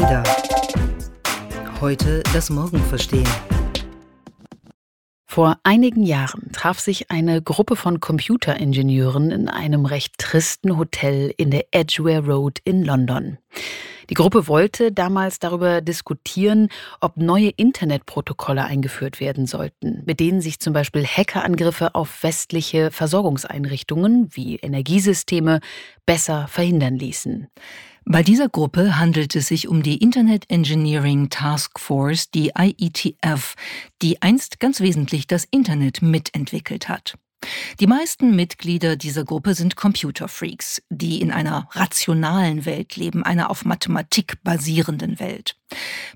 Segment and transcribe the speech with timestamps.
[0.00, 0.22] Ada.
[1.80, 3.26] Heute das Morgen verstehen.
[5.26, 11.50] Vor einigen Jahren traf sich eine Gruppe von Computeringenieuren in einem recht tristen Hotel in
[11.50, 13.38] der Edgware Road in London.
[14.08, 16.68] Die Gruppe wollte damals darüber diskutieren,
[17.00, 24.28] ob neue Internetprotokolle eingeführt werden sollten, mit denen sich zum Beispiel Hackerangriffe auf westliche Versorgungseinrichtungen
[24.30, 25.60] wie Energiesysteme
[26.06, 27.48] besser verhindern ließen.
[28.10, 33.54] Bei dieser Gruppe handelt es sich um die Internet Engineering Task Force, die IETF,
[34.00, 37.18] die einst ganz wesentlich das Internet mitentwickelt hat.
[37.80, 43.64] Die meisten Mitglieder dieser Gruppe sind Computerfreaks, die in einer rationalen Welt leben, einer auf
[43.64, 45.56] Mathematik basierenden Welt.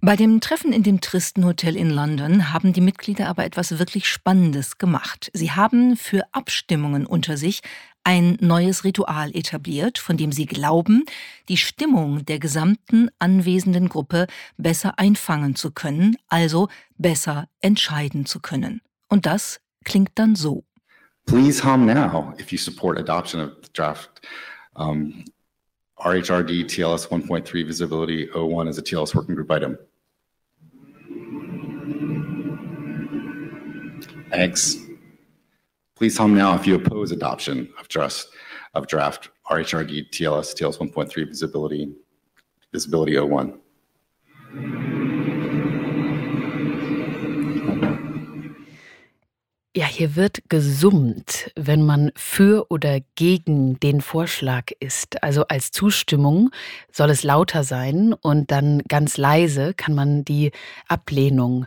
[0.00, 4.08] Bei dem Treffen in dem Tristen Hotel in London haben die Mitglieder aber etwas wirklich
[4.08, 5.30] Spannendes gemacht.
[5.34, 7.60] Sie haben für Abstimmungen unter sich
[8.04, 11.04] ein neues Ritual etabliert, von dem sie glauben,
[11.48, 14.26] die Stimmung der gesamten anwesenden Gruppe
[14.56, 18.80] besser einfangen zu können, also besser entscheiden zu können.
[19.08, 20.64] Und das klingt dann so.
[21.26, 24.26] Please hum now if you support adoption of the draft
[24.76, 25.24] um,
[25.98, 29.78] RHRD TLS 1.3 Visibility 01 as a TLS working group item.
[34.30, 34.76] Thanks.
[35.94, 38.26] Please hum now if you oppose adoption of draft,
[38.74, 41.92] of draft RHRD TLS TLS 1.3 Visibility
[42.72, 45.01] Visibility 01.
[49.74, 55.22] Ja, hier wird gesummt, wenn man für oder gegen den Vorschlag ist.
[55.22, 56.50] Also als Zustimmung
[56.90, 60.52] soll es lauter sein und dann ganz leise kann man die
[60.88, 61.64] Ablehnung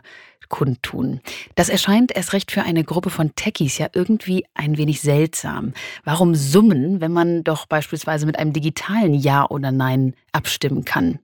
[0.48, 1.20] kundtun.
[1.54, 5.72] Das erscheint erst recht für eine Gruppe von Techies ja irgendwie ein wenig seltsam.
[6.04, 11.18] Warum summen, wenn man doch beispielsweise mit einem digitalen Ja oder Nein abstimmen kann?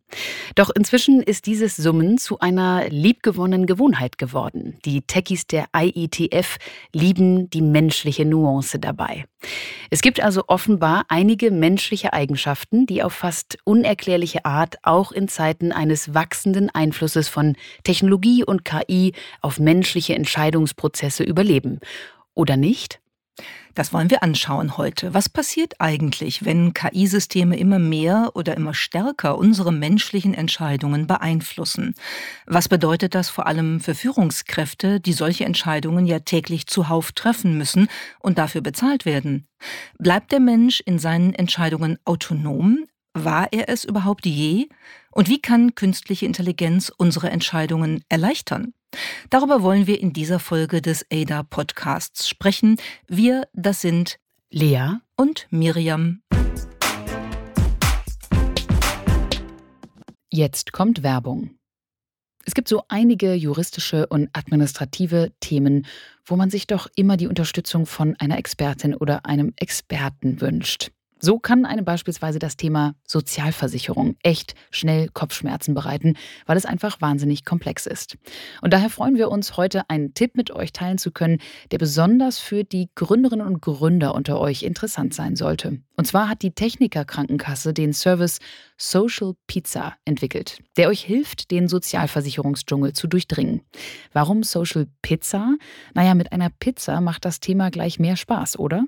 [0.55, 4.79] Doch inzwischen ist dieses Summen zu einer liebgewonnenen Gewohnheit geworden.
[4.85, 6.59] Die Techies der IETF
[6.93, 9.25] lieben die menschliche Nuance dabei.
[9.91, 15.73] Es gibt also offenbar einige menschliche Eigenschaften, die auf fast unerklärliche Art auch in Zeiten
[15.73, 21.81] eines wachsenden Einflusses von Technologie und KI auf menschliche Entscheidungsprozesse überleben.
[22.35, 23.02] Oder nicht?
[23.75, 25.15] Das wollen wir anschauen heute.
[25.15, 31.95] Was passiert eigentlich, wenn KI-Systeme immer mehr oder immer stärker unsere menschlichen Entscheidungen beeinflussen?
[32.47, 37.89] Was bedeutet das vor allem für Führungskräfte, die solche Entscheidungen ja täglich zuhauf treffen müssen
[38.21, 39.49] und dafür bezahlt werden?
[39.99, 42.85] Bleibt der Mensch in seinen Entscheidungen autonom?
[43.15, 44.69] War er es überhaupt je?
[45.11, 48.75] Und wie kann künstliche Intelligenz unsere Entscheidungen erleichtern?
[49.31, 52.77] Darüber wollen wir in dieser Folge des ADA Podcasts sprechen.
[53.09, 54.19] Wir, das sind
[54.51, 56.23] Lea und Miriam.
[60.31, 61.59] Jetzt kommt Werbung.
[62.45, 65.87] Es gibt so einige juristische und administrative Themen,
[66.25, 70.91] wo man sich doch immer die Unterstützung von einer Expertin oder einem Experten wünscht.
[71.25, 76.15] So kann einem beispielsweise das Thema Sozialversicherung echt schnell Kopfschmerzen bereiten,
[76.47, 78.19] weil es einfach wahnsinnig komplex ist.
[78.61, 81.39] Und daher freuen wir uns, heute einen Tipp mit euch teilen zu können,
[81.71, 85.79] der besonders für die Gründerinnen und Gründer unter euch interessant sein sollte.
[85.97, 88.41] Und zwar hat die Techniker Krankenkasse den Service
[88.77, 93.61] Social Pizza entwickelt, der euch hilft, den Sozialversicherungsdschungel zu durchdringen.
[94.13, 95.55] Warum Social Pizza?
[95.95, 98.87] Naja, mit einer Pizza macht das Thema gleich mehr Spaß, oder?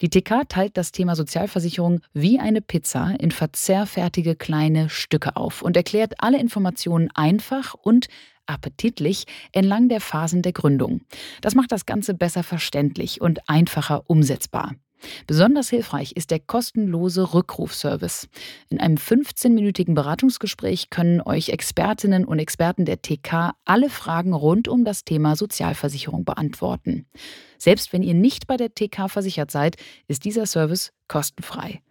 [0.00, 5.76] Die TK teilt das Thema Sozialversicherung wie eine Pizza in verzehrfertige kleine Stücke auf und
[5.76, 8.06] erklärt alle Informationen einfach und
[8.46, 11.02] appetitlich entlang der Phasen der Gründung.
[11.40, 14.74] Das macht das Ganze besser verständlich und einfacher umsetzbar.
[15.26, 18.28] Besonders hilfreich ist der kostenlose Rückrufservice.
[18.68, 24.84] In einem 15-minütigen Beratungsgespräch können euch Expertinnen und Experten der TK alle Fragen rund um
[24.84, 27.06] das Thema Sozialversicherung beantworten.
[27.58, 31.82] Selbst wenn ihr nicht bei der TK versichert seid, ist dieser Service kostenfrei.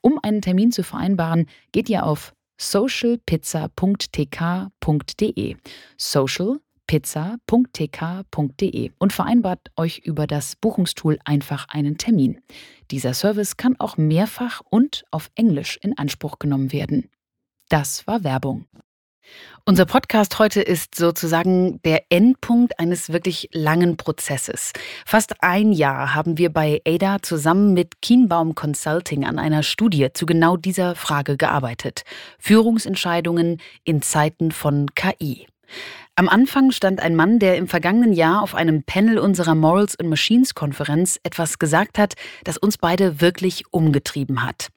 [0.00, 5.56] Um einen Termin zu vereinbaren, geht ihr auf socialpizza.tk.de.
[5.96, 12.40] Social pizza.tk.de und vereinbart euch über das Buchungstool einfach einen Termin.
[12.90, 17.08] Dieser Service kann auch mehrfach und auf Englisch in Anspruch genommen werden.
[17.68, 18.66] Das war Werbung.
[19.64, 24.72] Unser Podcast heute ist sozusagen der Endpunkt eines wirklich langen Prozesses.
[25.06, 30.26] Fast ein Jahr haben wir bei ADA zusammen mit Kienbaum Consulting an einer Studie zu
[30.26, 32.02] genau dieser Frage gearbeitet.
[32.38, 35.46] Führungsentscheidungen in Zeiten von KI.
[36.16, 40.08] Am Anfang stand ein Mann, der im vergangenen Jahr auf einem Panel unserer Morals and
[40.08, 42.14] Machines Konferenz etwas gesagt hat,
[42.44, 44.68] das uns beide wirklich umgetrieben hat.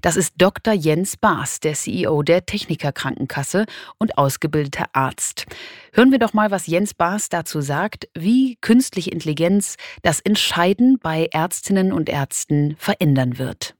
[0.00, 0.72] Das ist Dr.
[0.72, 3.66] Jens Baas, der CEO der Techniker Krankenkasse
[3.98, 5.44] und ausgebildeter Arzt.
[5.92, 11.28] Hören wir doch mal, was Jens Baas dazu sagt, wie künstliche Intelligenz das Entscheiden bei
[11.30, 13.74] Ärztinnen und Ärzten verändern wird.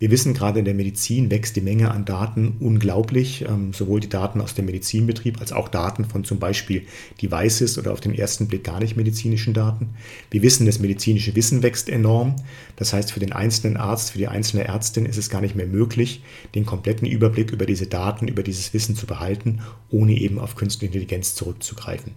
[0.00, 4.08] Wir wissen gerade in der Medizin wächst die Menge an Daten unglaublich, ähm, sowohl die
[4.08, 6.82] Daten aus dem Medizinbetrieb als auch Daten von zum Beispiel
[7.22, 9.90] Devices oder auf den ersten Blick gar nicht medizinischen Daten.
[10.32, 12.34] Wir wissen, das medizinische Wissen wächst enorm.
[12.74, 15.68] Das heißt, für den einzelnen Arzt, für die einzelne Ärztin ist es gar nicht mehr
[15.68, 16.24] möglich,
[16.56, 19.60] den kompletten Überblick über diese Daten, über dieses Wissen zu behalten,
[19.90, 22.14] ohne eben auf künstliche Intelligenz zurückzugreifen.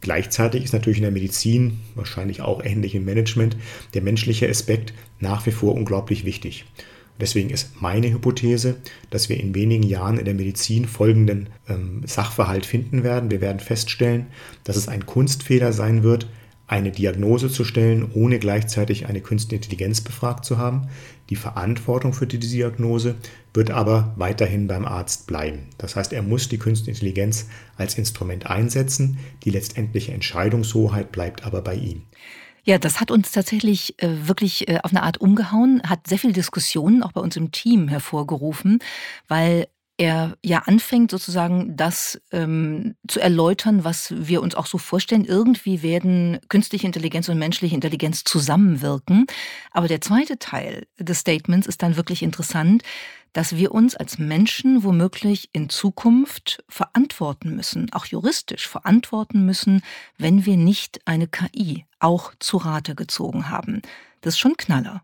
[0.00, 3.56] Gleichzeitig ist natürlich in der Medizin, wahrscheinlich auch ähnlich im Management,
[3.94, 6.64] der menschliche Aspekt nach wie vor unglaublich wichtig.
[7.20, 8.76] Deswegen ist meine Hypothese,
[9.10, 13.30] dass wir in wenigen Jahren in der Medizin folgenden ähm, Sachverhalt finden werden.
[13.30, 14.26] Wir werden feststellen,
[14.64, 16.28] dass es ein Kunstfehler sein wird,
[16.68, 20.88] eine Diagnose zu stellen, ohne gleichzeitig eine künstliche Intelligenz befragt zu haben.
[21.30, 23.16] Die Verantwortung für die Diagnose
[23.54, 25.60] wird aber weiterhin beim Arzt bleiben.
[25.78, 29.18] Das heißt, er muss die künstliche Intelligenz als Instrument einsetzen.
[29.44, 32.02] Die letztendliche Entscheidungshoheit bleibt aber bei ihm.
[32.68, 36.34] Ja, das hat uns tatsächlich äh, wirklich äh, auf eine Art umgehauen, hat sehr viele
[36.34, 38.80] Diskussionen auch bei uns im Team hervorgerufen,
[39.26, 39.68] weil
[39.98, 45.24] er ja anfängt sozusagen das ähm, zu erläutern, was wir uns auch so vorstellen.
[45.24, 49.26] Irgendwie werden künstliche Intelligenz und menschliche Intelligenz zusammenwirken.
[49.72, 52.82] Aber der zweite Teil des Statements ist dann wirklich interessant
[53.34, 59.82] dass wir uns als Menschen womöglich in Zukunft verantworten müssen, auch juristisch verantworten müssen,
[60.16, 63.82] wenn wir nicht eine KI auch zu Rate gezogen haben.
[64.22, 65.02] Das ist schon Knaller.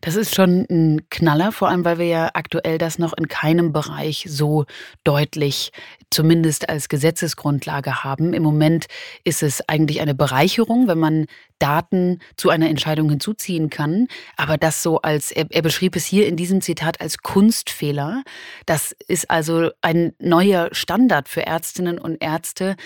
[0.00, 3.72] Das ist schon ein Knaller, vor allem weil wir ja aktuell das noch in keinem
[3.72, 4.66] Bereich so
[5.02, 5.72] deutlich,
[6.10, 8.34] zumindest als Gesetzesgrundlage haben.
[8.34, 8.86] Im Moment
[9.24, 11.26] ist es eigentlich eine Bereicherung, wenn man
[11.58, 14.08] Daten zu einer Entscheidung hinzuziehen kann.
[14.36, 18.22] Aber das so als, er, er beschrieb es hier in diesem Zitat als Kunstfehler.
[18.66, 22.76] Das ist also ein neuer Standard für Ärztinnen und Ärzte,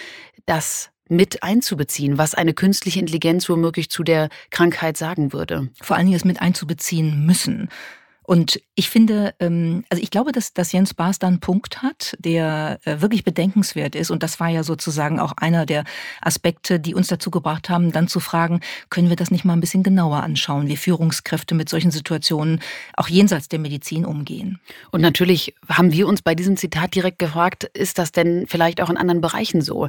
[0.46, 5.68] dass mit einzubeziehen, was eine künstliche Intelligenz womöglich zu der Krankheit sagen würde.
[5.80, 7.68] Vor allen Dingen es mit einzubeziehen müssen.
[8.28, 12.14] Und ich finde, ähm, also ich glaube, dass, dass Jens Baas da einen Punkt hat,
[12.18, 14.10] der äh, wirklich bedenkenswert ist.
[14.10, 15.84] Und das war ja sozusagen auch einer der
[16.20, 18.60] Aspekte, die uns dazu gebracht haben, dann zu fragen,
[18.90, 22.60] können wir das nicht mal ein bisschen genauer anschauen, wie Führungskräfte mit solchen Situationen
[22.98, 24.60] auch jenseits der Medizin umgehen.
[24.90, 28.90] Und natürlich haben wir uns bei diesem Zitat direkt gefragt, ist das denn vielleicht auch
[28.90, 29.88] in anderen Bereichen so?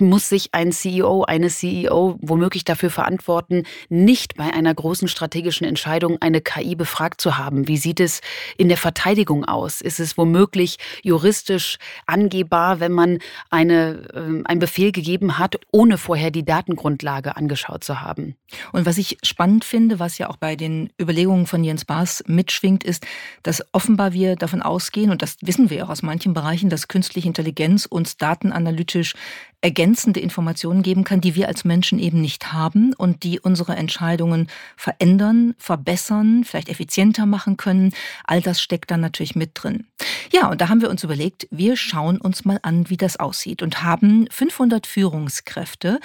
[0.00, 6.18] Muss sich ein CEO, eine CEO womöglich dafür verantworten, nicht bei einer großen strategischen Entscheidung
[6.20, 7.68] eine KI befragt zu haben?
[7.68, 8.20] Wie sieht es
[8.56, 9.80] in der Verteidigung aus?
[9.80, 13.18] Ist es womöglich juristisch angehbar, wenn man
[13.50, 18.36] eine, äh, einen Befehl gegeben hat, ohne vorher die Datengrundlage angeschaut zu haben?
[18.72, 22.84] Und was ich spannend finde, was ja auch bei den Überlegungen von Jens Baas mitschwingt,
[22.84, 23.06] ist,
[23.42, 27.28] dass offenbar wir davon ausgehen, und das wissen wir auch aus manchen Bereichen, dass künstliche
[27.28, 29.14] Intelligenz uns datenanalytisch
[29.62, 34.48] ergänzende Informationen geben kann, die wir als Menschen eben nicht haben und die unsere Entscheidungen
[34.76, 37.92] verändern, verbessern, vielleicht effizienter machen können.
[38.24, 39.86] All das steckt dann natürlich mit drin.
[40.32, 43.62] Ja, und da haben wir uns überlegt, wir schauen uns mal an, wie das aussieht
[43.62, 46.00] und haben 500 Führungskräfte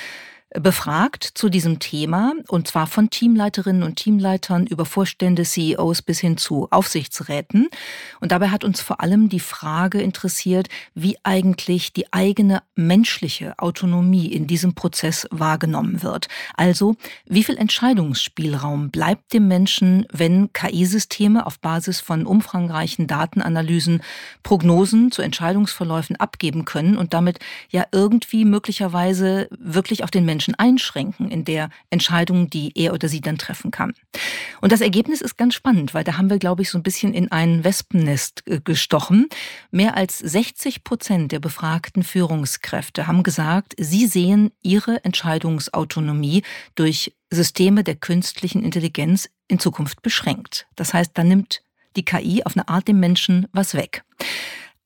[0.60, 6.38] befragt zu diesem Thema, und zwar von Teamleiterinnen und Teamleitern über Vorstände, CEOs bis hin
[6.38, 7.70] zu Aufsichtsräten.
[8.20, 14.28] Und dabei hat uns vor allem die Frage interessiert, wie eigentlich die eigene menschliche Autonomie
[14.28, 16.28] in diesem Prozess wahrgenommen wird.
[16.56, 16.96] Also,
[17.26, 24.02] wie viel Entscheidungsspielraum bleibt dem Menschen, wenn KI-Systeme auf Basis von umfangreichen Datenanalysen
[24.44, 30.56] Prognosen zu Entscheidungsverläufen abgeben können und damit ja irgendwie möglicherweise wirklich auch den Menschen Menschen
[30.56, 33.94] einschränken in der Entscheidung, die er oder sie dann treffen kann.
[34.62, 37.14] Und das Ergebnis ist ganz spannend, weil da haben wir, glaube ich, so ein bisschen
[37.14, 39.28] in ein Wespennest äh, gestochen.
[39.72, 46.44] Mehr als 60 Prozent der befragten Führungskräfte haben gesagt, sie sehen ihre Entscheidungsautonomie
[46.76, 50.68] durch Systeme der künstlichen Intelligenz in Zukunft beschränkt.
[50.76, 51.62] Das heißt, da nimmt
[51.96, 54.04] die KI auf eine Art dem Menschen was weg.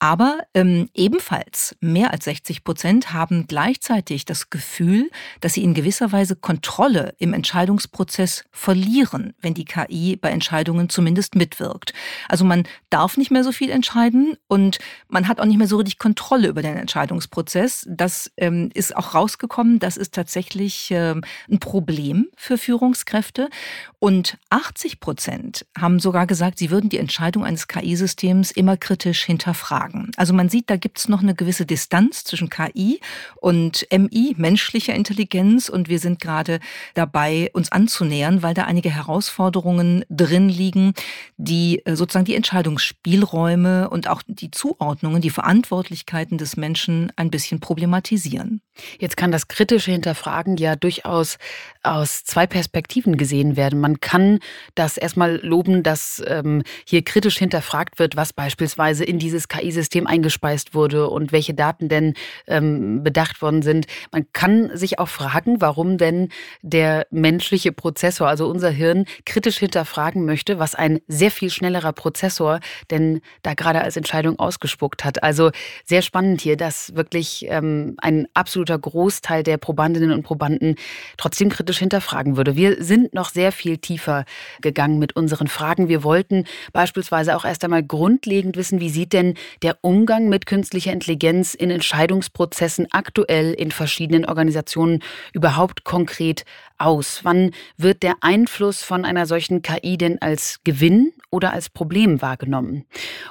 [0.04, 6.12] Aber ähm, ebenfalls mehr als 60 Prozent haben gleichzeitig das Gefühl, dass sie in gewisser
[6.12, 11.94] Weise Kontrolle im Entscheidungsprozess verlieren, wenn die KI bei Entscheidungen zumindest mitwirkt.
[12.28, 15.78] Also man darf nicht mehr so viel entscheiden und man hat auch nicht mehr so
[15.78, 17.86] richtig Kontrolle über den Entscheidungsprozess.
[17.88, 19.78] Das ähm, ist auch rausgekommen.
[19.78, 23.52] Das ist tatsächlich ähm, ein Problem für Führungskräfte.
[24.00, 29.91] Und 80 Prozent haben sogar gesagt, sie würden die Entscheidung eines KI-Systems immer kritisch hinterfragen.
[29.92, 30.12] Sagen.
[30.18, 33.00] Also man sieht, da gibt es noch eine gewisse Distanz zwischen KI
[33.36, 35.70] und MI, menschlicher Intelligenz.
[35.70, 36.60] Und wir sind gerade
[36.94, 40.94] dabei, uns anzunähern, weil da einige Herausforderungen drin liegen,
[41.38, 47.60] die äh, sozusagen die Entscheidungsspielräume und auch die Zuordnungen, die Verantwortlichkeiten des Menschen ein bisschen
[47.60, 48.62] problematisieren.
[49.00, 51.38] Jetzt kann das kritische Hinterfragen ja durchaus
[51.84, 53.80] aus zwei Perspektiven gesehen werden.
[53.80, 54.40] Man kann
[54.76, 60.74] das erstmal loben, dass ähm, hier kritisch hinterfragt wird, was beispielsweise in dieses KI-System eingespeist
[60.74, 62.14] wurde und welche Daten denn
[62.48, 63.88] ähm, bedacht worden sind.
[64.12, 66.30] Man kann sich auch fragen, warum denn
[66.62, 72.60] der menschliche Prozessor, also unser Hirn, kritisch hinterfragen möchte, was ein sehr viel schnellerer Prozessor
[72.90, 75.24] denn da gerade als Entscheidung ausgespuckt hat.
[75.24, 75.52] Also
[75.86, 80.76] sehr spannend hier, dass wirklich ähm, ein absoluter Großteil der Probandinnen und Probanden
[81.18, 82.56] trotzdem kritisch hinterfragen würde.
[82.56, 84.26] Wir sind noch sehr viel tiefer
[84.62, 85.88] gegangen mit unseren Fragen.
[85.88, 90.92] Wir wollten beispielsweise auch erst einmal grundlegend wissen, wie sieht denn der Umgang mit künstlicher
[90.92, 96.44] Intelligenz in Entscheidungsprozessen aktuell in verschiedenen Organisationen überhaupt konkret
[96.78, 97.22] aus?
[97.24, 102.86] Wann wird der Einfluss von einer solchen KI denn als Gewinn oder als Problem wahrgenommen?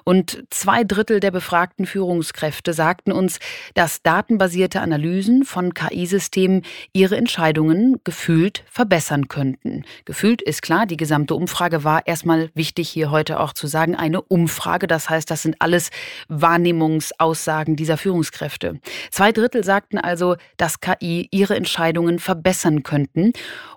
[0.05, 3.39] Und zwei Drittel der befragten Führungskräfte sagten uns,
[3.75, 9.85] dass datenbasierte Analysen von KI-Systemen ihre Entscheidungen gefühlt verbessern könnten.
[10.05, 14.23] Gefühlt ist klar, die gesamte Umfrage war erstmal wichtig hier heute auch zu sagen, eine
[14.23, 14.87] Umfrage.
[14.87, 15.91] Das heißt, das sind alles
[16.31, 18.81] Wahrnehmungsaussagen dieser Führungskräfte.
[19.11, 23.33] Zwei Drittel sagten also, dass KI ihre Entscheidungen verbessern könnten.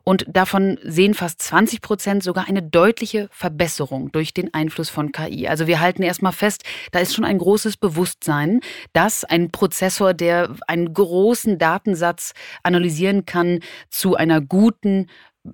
[0.06, 5.48] Und davon sehen fast 20 Prozent sogar eine deutliche Verbesserung durch den Einfluss von KI.
[5.48, 8.60] Also wir halten erstmal fest, da ist schon ein großes Bewusstsein,
[8.92, 12.34] dass ein Prozessor, der einen großen Datensatz
[12.64, 15.08] analysieren kann, zu einer guten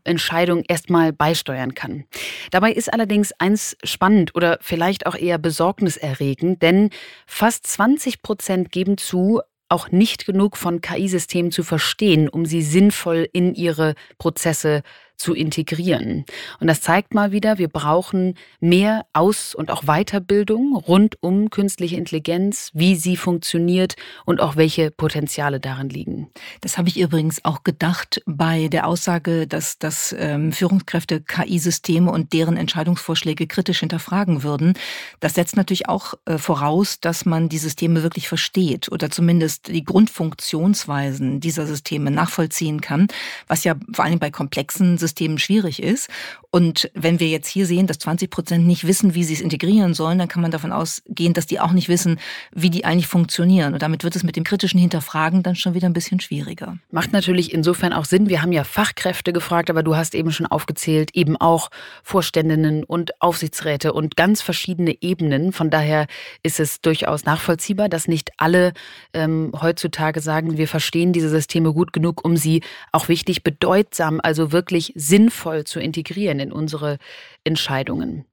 [0.04, 2.06] Entscheidung erstmal beisteuern kann.
[2.52, 6.90] Dabei ist allerdings eins spannend oder vielleicht auch eher besorgniserregend, denn
[7.26, 13.30] fast 20 Prozent geben zu, auch nicht genug von KI-Systemen zu verstehen, um sie sinnvoll
[13.32, 14.82] in ihre Prozesse
[15.20, 16.26] zu integrieren.
[16.60, 21.98] Und das zeigt mal wieder, wir brauchen mehr Aus- und auch Weiterbildung rund um künstliche
[21.98, 23.96] Intelligenz, wie sie funktioniert
[24.26, 26.30] und auch welche Potenziale darin liegen.
[26.62, 32.32] Das habe ich übrigens auch gedacht bei der Aussage, dass, dass ähm, Führungskräfte KI-Systeme und
[32.32, 34.74] deren Entscheidungsvorschläge kritisch hinterfragen würden.
[35.20, 39.84] Das setzt natürlich auch äh, voraus, dass man die Systeme wirklich versteht oder zumindest die
[39.84, 43.08] Grundfunktionsweisen dieser Systeme nachvollziehen kann,
[43.48, 46.10] was ja vor allem bei komplexen Systemen Systemen schwierig ist.
[46.52, 49.94] Und wenn wir jetzt hier sehen, dass 20 Prozent nicht wissen, wie sie es integrieren
[49.94, 52.20] sollen, dann kann man davon ausgehen, dass die auch nicht wissen,
[52.52, 53.74] wie die eigentlich funktionieren.
[53.74, 56.78] Und damit wird es mit dem kritischen Hinterfragen dann schon wieder ein bisschen schwieriger.
[56.92, 58.30] Macht natürlich insofern auch Sinn.
[58.30, 61.70] Wir haben ja Fachkräfte gefragt, aber du hast eben schon aufgezählt, eben auch
[62.04, 65.54] Vorständinnen und Aufsichtsräte und ganz verschiedene Ebenen.
[65.54, 66.08] Von daher
[66.42, 68.74] ist es durchaus nachvollziehbar, dass nicht alle
[69.14, 74.52] ähm, heutzutage sagen, wir verstehen diese Systeme gut genug, um sie auch wichtig bedeutsam, also
[74.52, 76.98] wirklich sinnvoll zu integrieren in unsere
[77.44, 78.26] Entscheidungen.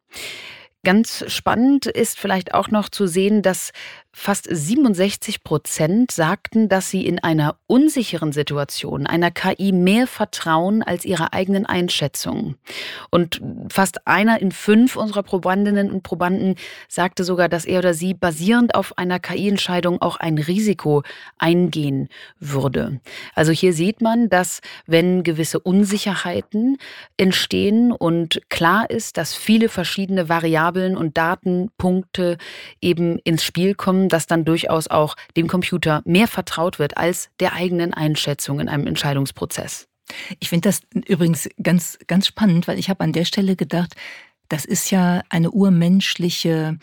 [0.84, 3.72] Ganz spannend ist vielleicht auch noch zu sehen, dass
[4.18, 11.04] Fast 67 Prozent sagten, dass sie in einer unsicheren Situation einer KI mehr vertrauen als
[11.04, 12.54] ihrer eigenen Einschätzung.
[13.10, 16.54] Und fast einer in fünf unserer Probandinnen und Probanden
[16.88, 21.02] sagte sogar, dass er oder sie basierend auf einer KI-Entscheidung auch ein Risiko
[21.38, 22.08] eingehen
[22.40, 23.00] würde.
[23.34, 26.78] Also hier sieht man, dass wenn gewisse Unsicherheiten
[27.18, 32.38] entstehen und klar ist, dass viele verschiedene Variablen und Datenpunkte
[32.80, 37.52] eben ins Spiel kommen, dass dann durchaus auch dem Computer mehr vertraut wird als der
[37.52, 39.88] eigenen Einschätzung in einem Entscheidungsprozess.
[40.38, 43.94] Ich finde das übrigens ganz, ganz spannend, weil ich habe an der Stelle gedacht,
[44.48, 46.78] das ist ja eine urmenschliche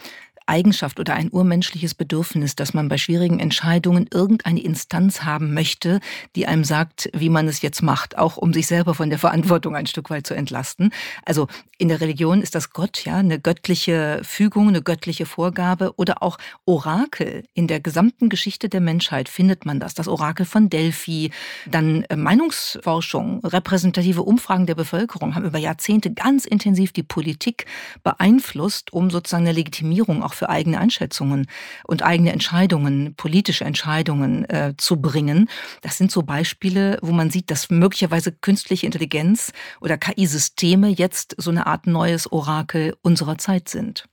[0.45, 5.99] Eigenschaft oder ein urmenschliches Bedürfnis, dass man bei schwierigen Entscheidungen irgendeine Instanz haben möchte,
[6.35, 9.75] die einem sagt, wie man es jetzt macht, auch um sich selber von der Verantwortung
[9.75, 10.91] ein Stück weit zu entlasten.
[11.25, 11.47] Also
[11.77, 16.37] in der Religion ist das Gott, ja, eine göttliche Fügung, eine göttliche Vorgabe oder auch
[16.65, 17.43] Orakel.
[17.53, 19.93] In der gesamten Geschichte der Menschheit findet man das.
[19.93, 21.31] Das Orakel von Delphi,
[21.65, 27.65] dann äh, Meinungsforschung, repräsentative Umfragen der Bevölkerung haben über Jahrzehnte ganz intensiv die Politik
[28.03, 31.47] beeinflusst, um sozusagen eine Legitimierung auch auch für eigene Einschätzungen
[31.85, 35.49] und eigene Entscheidungen, politische Entscheidungen äh, zu bringen.
[35.81, 41.51] Das sind so Beispiele, wo man sieht, dass möglicherweise künstliche Intelligenz oder KI-Systeme jetzt so
[41.51, 44.05] eine Art neues Orakel unserer Zeit sind.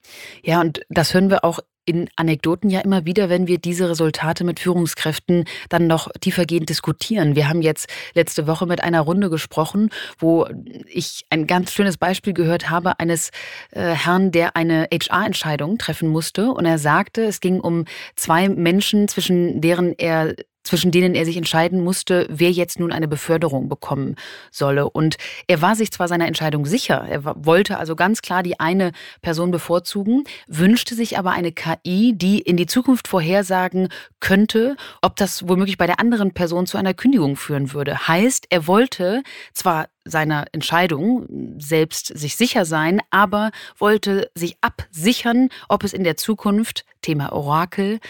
[0.43, 1.61] Ja, und das hören wir auch
[1.91, 7.35] in Anekdoten ja immer wieder, wenn wir diese Resultate mit Führungskräften dann noch tiefergehend diskutieren.
[7.35, 10.47] Wir haben jetzt letzte Woche mit einer Runde gesprochen, wo
[10.87, 13.31] ich ein ganz schönes Beispiel gehört habe eines
[13.73, 16.53] äh, Herrn, der eine HR-Entscheidung treffen musste.
[16.53, 21.37] Und er sagte, es ging um zwei Menschen, zwischen deren er zwischen denen er sich
[21.37, 24.17] entscheiden musste, wer jetzt nun eine Beförderung bekommen
[24.51, 24.89] solle.
[24.91, 28.93] Und er war sich zwar seiner Entscheidung sicher, er wollte also ganz klar die eine
[29.23, 33.89] Person bevorzugen, wünschte sich aber eine KI, die in die Zukunft vorhersagen
[34.21, 38.09] könnte, ob das womöglich bei der anderen Person zu einer Kündigung führen würde.
[38.09, 41.27] Heißt, er wollte zwar seiner Entscheidung
[41.59, 48.01] selbst sich sicher sein, aber wollte sich absichern, ob es in der Zukunft, Thema Orakel,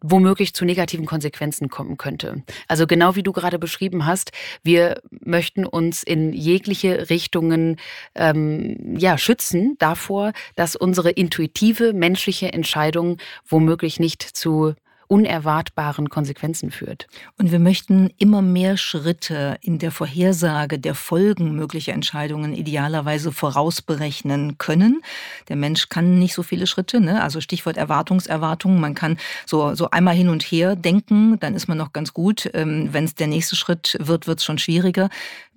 [0.00, 2.42] womöglich zu negativen Konsequenzen kommen könnte.
[2.66, 7.76] Also genau wie du gerade beschrieben hast, wir möchten uns in jegliche Richtungen
[8.14, 14.74] ähm, ja, schützen davor, dass unsere intuitive menschliche Entscheidung womöglich nicht zu
[15.08, 17.08] unerwartbaren Konsequenzen führt.
[17.38, 24.58] Und wir möchten immer mehr Schritte in der Vorhersage der Folgen möglicher Entscheidungen idealerweise vorausberechnen
[24.58, 25.02] können.
[25.48, 27.22] Der Mensch kann nicht so viele Schritte, ne?
[27.22, 28.78] also Stichwort Erwartungserwartung.
[28.80, 32.50] Man kann so, so einmal hin und her denken, dann ist man noch ganz gut.
[32.52, 35.08] Ähm, Wenn es der nächste Schritt wird, wird es schon schwieriger.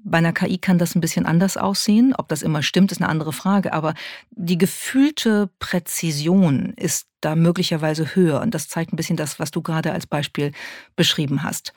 [0.04, 2.14] Bei einer KI kann das ein bisschen anders aussehen.
[2.18, 3.74] Ob das immer stimmt, ist eine andere Frage.
[3.74, 3.94] Aber
[4.32, 8.42] die gefühlte Präzision ist da möglicherweise höher.
[8.42, 10.52] Und das zeigt ein bisschen das, was du gerade als Beispiel
[10.96, 11.72] beschrieben hast.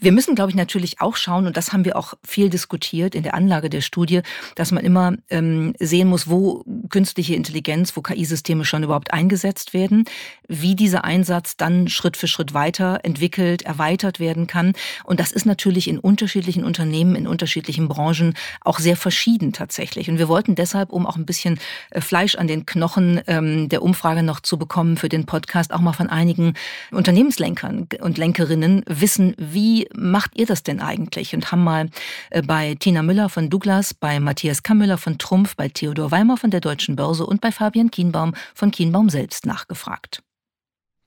[0.00, 3.22] Wir müssen, glaube ich, natürlich auch schauen, und das haben wir auch viel diskutiert in
[3.22, 4.22] der Anlage der Studie,
[4.54, 10.06] dass man immer ähm, sehen muss, wo künstliche Intelligenz, wo KI-Systeme schon überhaupt eingesetzt werden,
[10.48, 14.72] wie dieser Einsatz dann Schritt für Schritt weiter entwickelt, erweitert werden kann.
[15.04, 17.49] Und das ist natürlich in unterschiedlichen Unternehmen, in unterschiedlichen
[17.88, 20.08] Branchen auch sehr verschieden tatsächlich.
[20.08, 21.58] Und wir wollten deshalb, um auch ein bisschen
[21.90, 25.80] äh, Fleisch an den Knochen ähm, der Umfrage noch zu bekommen für den Podcast, auch
[25.80, 26.54] mal von einigen
[26.90, 31.34] Unternehmenslenkern und Lenkerinnen wissen, wie macht ihr das denn eigentlich?
[31.34, 31.90] Und haben mal
[32.30, 36.50] äh, bei Tina Müller von Douglas, bei Matthias Kammüller von Trumpf, bei Theodor Weimer von
[36.50, 40.22] der Deutschen Börse und bei Fabian Kienbaum von Kienbaum selbst nachgefragt.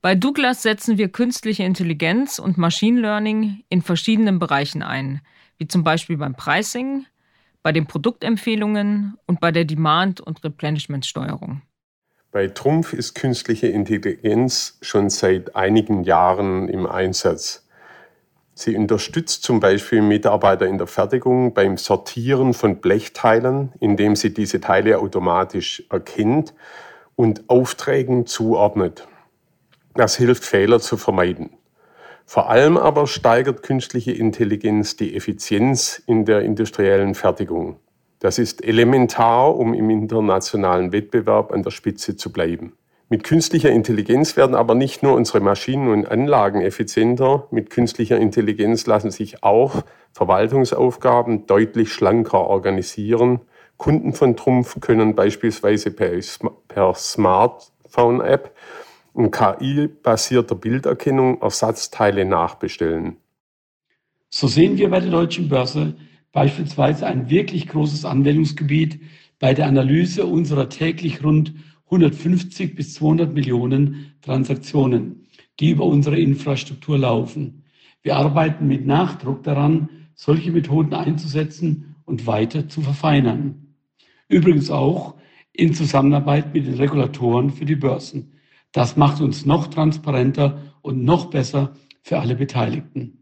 [0.04, 5.22] Bei Douglas setzen wir künstliche Intelligenz und Machine Learning in verschiedenen Bereichen ein,
[5.58, 7.06] wie zum Beispiel beim Pricing,
[7.62, 11.62] bei den Produktempfehlungen und bei der Demand- und Replenishment-Steuerung.
[12.32, 17.68] Bei Trumpf ist künstliche Intelligenz schon seit einigen Jahren im Einsatz.
[18.56, 24.62] Sie unterstützt zum Beispiel Mitarbeiter in der Fertigung beim Sortieren von Blechteilen, indem sie diese
[24.62, 26.54] Teile automatisch erkennt
[27.16, 29.08] und Aufträgen zuordnet.
[29.96, 31.52] Das hilft, Fehler zu vermeiden.
[32.26, 37.78] Vor allem aber steigert künstliche Intelligenz die Effizienz in der industriellen Fertigung.
[38.20, 42.74] Das ist elementar, um im internationalen Wettbewerb an der Spitze zu bleiben.
[43.10, 48.88] Mit künstlicher Intelligenz werden aber nicht nur unsere Maschinen und Anlagen effizienter, mit künstlicher Intelligenz
[48.88, 49.84] lassen sich auch
[50.14, 53.42] Verwaltungsaufgaben deutlich schlanker organisieren.
[53.78, 56.12] Kunden von Trumpf können beispielsweise per,
[56.70, 58.56] per Smartphone-App
[59.14, 63.18] und KI-basierter Bilderkennung Ersatzteile nachbestellen.
[64.30, 65.96] So sehen wir bei der deutschen Börse
[66.32, 69.00] beispielsweise ein wirklich großes Anwendungsgebiet
[69.40, 71.54] bei der Analyse unserer täglich rund
[71.86, 75.28] 150 bis 200 Millionen Transaktionen,
[75.60, 77.64] die über unsere Infrastruktur laufen.
[78.02, 83.76] Wir arbeiten mit Nachdruck daran, solche Methoden einzusetzen und weiter zu verfeinern.
[84.28, 85.16] Übrigens auch
[85.52, 88.33] in Zusammenarbeit mit den Regulatoren für die Börsen.
[88.74, 93.20] Das macht uns noch transparenter und noch besser für alle Beteiligten.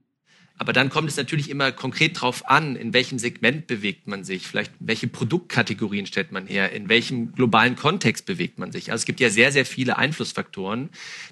[0.57, 4.47] Aber dann kommt es natürlich immer konkret darauf an, in welchem Segment bewegt man sich,
[4.47, 8.91] vielleicht welche Produktkategorien stellt man her, in welchem globalen Kontext bewegt man sich.
[8.91, 10.89] Also es gibt ja sehr, sehr viele Einflussfaktoren,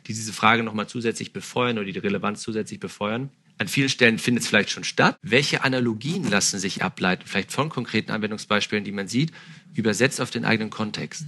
[0.07, 3.29] die diese Frage nochmal zusätzlich befeuern oder die Relevanz zusätzlich befeuern.
[3.59, 5.15] An vielen Stellen findet es vielleicht schon statt.
[5.21, 9.31] Welche Analogien lassen sich ableiten, vielleicht von konkreten Anwendungsbeispielen, die man sieht,
[9.75, 11.25] übersetzt auf den eigenen Kontext?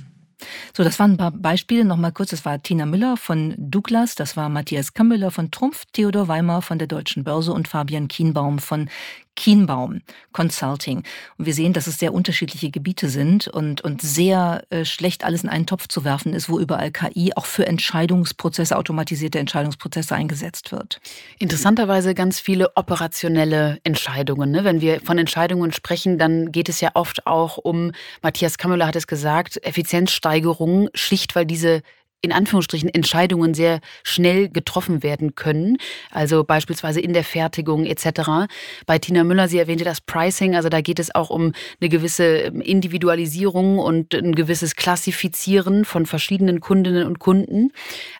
[0.75, 1.85] So, das waren ein paar Beispiele.
[1.85, 6.27] Nochmal kurz, das war Tina Müller von Douglas, das war Matthias Kammüller von Trumpf, Theodor
[6.27, 8.89] Weimer von der Deutschen Börse und Fabian Kienbaum von
[9.35, 10.01] Kienbaum
[10.33, 11.03] Consulting.
[11.37, 15.43] Und wir sehen, dass es sehr unterschiedliche Gebiete sind und, und sehr äh, schlecht alles
[15.43, 20.71] in einen Topf zu werfen ist, wo überall KI auch für Entscheidungsprozesse, automatisierte Entscheidungsprozesse eingesetzt
[20.71, 20.99] wird.
[21.39, 24.51] Interessanterweise ganz viele operationelle Entscheidungen.
[24.51, 24.63] Ne?
[24.63, 27.91] Wenn wir von Entscheidungen sprechen, dann geht es ja oft auch um,
[28.21, 31.81] Matthias Kammler hat es gesagt, Effizienzsteigerung, schlicht weil diese
[32.21, 35.77] in Anführungsstrichen Entscheidungen sehr schnell getroffen werden können,
[36.11, 38.47] also beispielsweise in der Fertigung etc.
[38.85, 42.25] Bei Tina Müller, sie erwähnte das Pricing, also da geht es auch um eine gewisse
[42.25, 47.71] Individualisierung und ein gewisses Klassifizieren von verschiedenen Kundinnen und Kunden.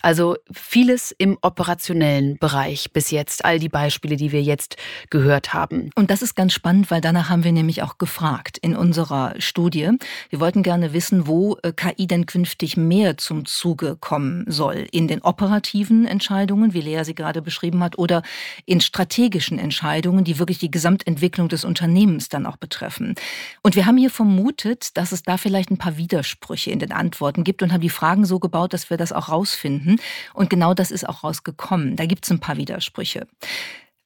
[0.02, 4.78] Also vieles im operationellen Bereich bis jetzt, all die Beispiele, die wir jetzt
[5.10, 5.92] gehört haben.
[5.96, 9.90] Und das ist ganz spannend, weil danach haben wir nämlich auch gefragt in unserer Studie.
[10.30, 14.88] Wir wollten gerne wissen, wo äh, KI denn künftig mehr zum Zuge kommen soll.
[14.92, 18.22] In den operativen Entscheidungen, wie Lea sie gerade beschrieben hat, oder
[18.66, 23.16] in strategischen Entscheidungen, die wirklich die Gesamtentwicklung des Unternehmens dann auch betreffen.
[23.62, 27.44] Und wir haben hier vermutet, dass es da vielleicht ein paar Widersprüche in den Antworten
[27.44, 30.00] gibt und haben die Fragen so gebaut, dass wir das auch rausfinden.
[30.34, 31.96] Und genau das ist auch rausgekommen.
[31.96, 33.28] Da gibt es ein paar Widersprüche.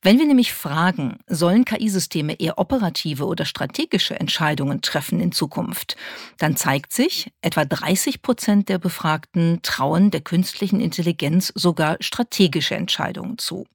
[0.05, 5.97] Wenn wir nämlich fragen, sollen KI-Systeme eher operative oder strategische Entscheidungen treffen in Zukunft,
[6.37, 13.39] dann zeigt sich, etwa 30 Prozent der Befragten trauen der künstlichen Intelligenz sogar strategische Entscheidungen
[13.39, 13.65] zu.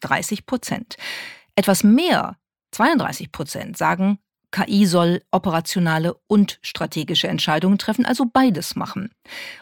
[0.00, 0.96] 30 Prozent.
[1.54, 2.36] Etwas mehr,
[2.72, 4.18] 32 Prozent, sagen,
[4.50, 9.10] KI soll operationale und strategische Entscheidungen treffen, also beides machen.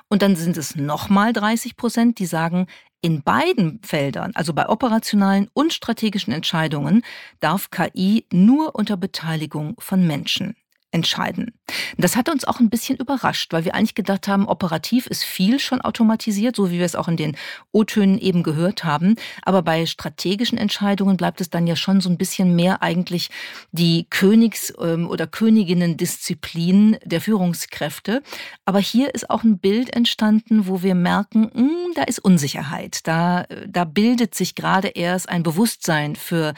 [0.08, 2.66] Und dann sind es nochmal 30 Prozent, die sagen,
[3.04, 7.02] in beiden Feldern, also bei operationalen und strategischen Entscheidungen,
[7.38, 10.56] darf KI nur unter Beteiligung von Menschen
[10.94, 11.52] entscheiden.
[11.98, 15.59] Das hat uns auch ein bisschen überrascht, weil wir eigentlich gedacht haben, operativ ist viel
[15.59, 17.37] schon automatisiert, so wie wir es auch in den
[17.72, 19.16] O-Tönen eben gehört haben.
[19.42, 23.30] Aber bei strategischen Entscheidungen bleibt es dann ja schon so ein bisschen mehr eigentlich
[23.72, 28.22] die Königs- ähm, oder Königinnen-Disziplin der Führungskräfte.
[28.64, 33.07] Aber hier ist auch ein Bild entstanden, wo wir merken, mh, hm, da ist Unsicherheit.
[33.07, 36.54] Da, da bildet sich gerade erst ein Bewusstsein für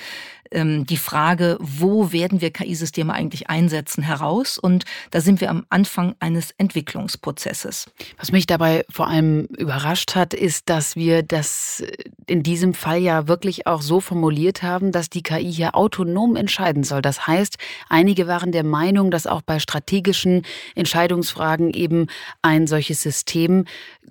[0.57, 4.59] ähm, die Frage, wo werden wir KI-Systeme eigentlich einsetzen, heraus.
[4.59, 7.87] Und da sind wir am Anfang eines Entwicklungsprozesses.
[8.19, 11.85] Was mich dabei vor allem überrascht hat, ist, dass wir das
[12.27, 16.83] in diesem Fall ja wirklich auch so formuliert haben, dass die KI hier autonom entscheiden
[16.83, 17.03] soll.
[17.03, 17.59] Das heißt,
[17.91, 20.43] einige waren der Meinung, dass auch bei strategischen
[20.75, 22.07] Entscheidungsfragen eben
[22.41, 23.67] ein solches System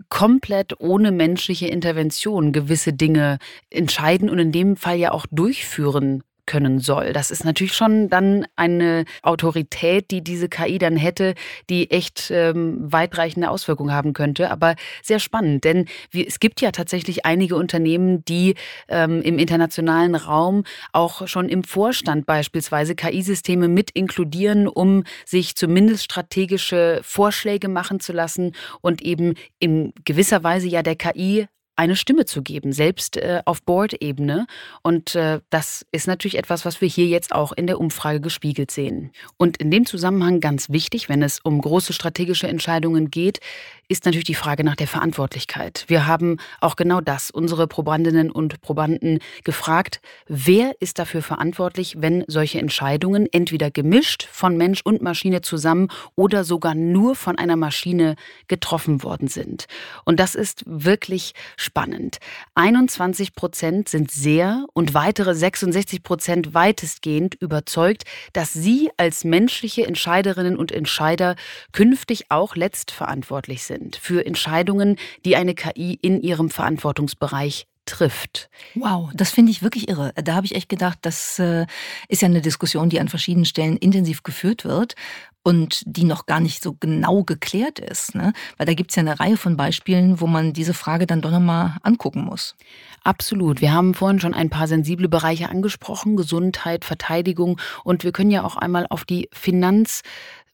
[0.09, 3.39] komplett ohne menschliche Intervention gewisse Dinge
[3.71, 7.13] entscheiden und in dem Fall ja auch durchführen können soll.
[7.13, 11.35] Das ist natürlich schon dann eine Autorität, die diese KI dann hätte,
[11.69, 14.51] die echt ähm, weitreichende Auswirkungen haben könnte.
[14.51, 18.55] Aber sehr spannend, denn wir, es gibt ja tatsächlich einige Unternehmen, die
[18.87, 26.03] ähm, im internationalen Raum auch schon im Vorstand beispielsweise KI-Systeme mit inkludieren, um sich zumindest
[26.03, 32.25] strategische Vorschläge machen zu lassen und eben in gewisser Weise ja der KI eine Stimme
[32.25, 34.47] zu geben, selbst äh, auf Board-Ebene.
[34.81, 38.71] Und äh, das ist natürlich etwas, was wir hier jetzt auch in der Umfrage gespiegelt
[38.71, 39.11] sehen.
[39.37, 43.39] Und in dem Zusammenhang ganz wichtig, wenn es um große strategische Entscheidungen geht,
[43.87, 45.85] ist natürlich die Frage nach der Verantwortlichkeit.
[45.87, 52.23] Wir haben auch genau das, unsere Probandinnen und Probanden, gefragt, wer ist dafür verantwortlich, wenn
[52.27, 58.15] solche Entscheidungen entweder gemischt von Mensch und Maschine zusammen oder sogar nur von einer Maschine
[58.47, 59.65] getroffen worden sind.
[60.03, 61.33] Und das ist wirklich
[61.65, 62.19] spannend.
[62.53, 70.55] 21 Prozent sind sehr und weitere 66 Prozent weitestgehend überzeugt, dass sie als menschliche Entscheiderinnen
[70.55, 71.35] und Entscheider
[71.73, 78.49] künftig auch letztverantwortlich sind für Entscheidungen, die eine KI in ihrem Verantwortungsbereich trifft.
[78.75, 80.11] Wow, das finde ich wirklich irre.
[80.15, 81.65] Da habe ich echt gedacht, das äh,
[82.07, 84.95] ist ja eine Diskussion, die an verschiedenen Stellen intensiv geführt wird
[85.43, 88.15] und die noch gar nicht so genau geklärt ist.
[88.15, 88.33] Ne?
[88.57, 91.29] Weil da gibt es ja eine Reihe von Beispielen, wo man diese Frage dann doch
[91.29, 92.55] nochmal angucken muss.
[93.03, 93.61] Absolut.
[93.61, 98.43] Wir haben vorhin schon ein paar sensible Bereiche angesprochen, Gesundheit, Verteidigung und wir können ja
[98.43, 100.01] auch einmal auf die Finanz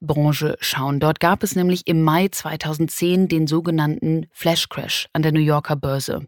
[0.02, 1.00] Branche schauen.
[1.00, 5.76] Dort gab es nämlich im Mai 2010 den sogenannten Flash Crash an der New Yorker
[5.76, 6.28] Börse.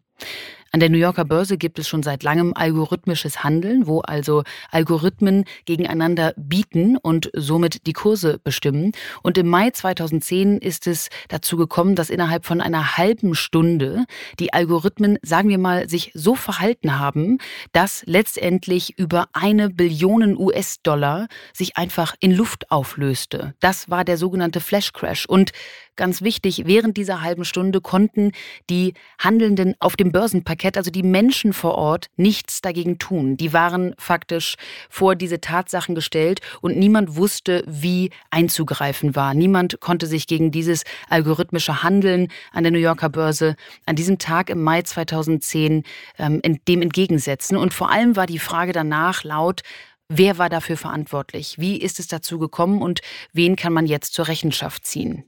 [0.75, 5.45] An der New Yorker Börse gibt es schon seit langem algorithmisches Handeln, wo also Algorithmen
[5.65, 8.91] gegeneinander bieten und somit die Kurse bestimmen.
[9.21, 14.05] Und im Mai 2010 ist es dazu gekommen, dass innerhalb von einer halben Stunde
[14.39, 17.38] die Algorithmen, sagen wir mal, sich so verhalten haben,
[17.71, 23.53] dass letztendlich über eine Billion US-Dollar sich einfach in Luft auflöste.
[23.59, 25.27] Das war der sogenannte Flash Crash.
[25.27, 25.51] Und
[25.95, 28.32] Ganz wichtig, während dieser halben Stunde konnten
[28.67, 33.38] die Handelnden auf dem Börsenparkett, also die Menschen vor Ort, nichts dagegen tun.
[33.38, 34.56] Die waren faktisch
[34.89, 39.36] vor diese Tatsachen gestellt und niemand wusste, wie einzugreifen war.
[39.36, 44.49] Niemand konnte sich gegen dieses algorithmische Handeln an der New Yorker Börse an diesem Tag
[44.49, 45.84] im Mai 2010
[46.17, 47.56] ähm, dem entgegensetzen.
[47.56, 49.62] Und vor allem war die Frage danach laut,
[50.10, 51.56] Wer war dafür verantwortlich?
[51.58, 52.99] Wie ist es dazu gekommen und
[53.32, 55.23] wen kann man jetzt zur Rechenschaft ziehen?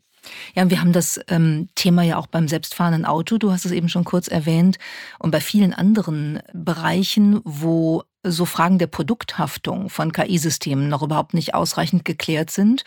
[0.56, 3.90] Ja, wir haben das ähm, Thema ja auch beim selbstfahrenden Auto, du hast es eben
[3.90, 4.78] schon kurz erwähnt,
[5.20, 11.54] und bei vielen anderen Bereichen, wo so Fragen der Produkthaftung von KI-Systemen noch überhaupt nicht
[11.54, 12.84] ausreichend geklärt sind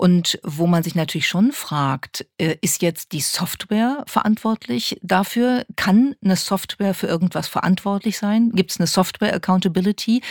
[0.00, 5.66] und wo man sich natürlich schon fragt, äh, ist jetzt die Software verantwortlich dafür?
[5.76, 8.50] Kann eine Software für irgendwas verantwortlich sein?
[8.52, 10.22] Gibt es eine Software Accountability?